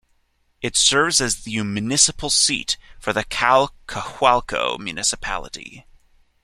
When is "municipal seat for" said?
1.61-3.13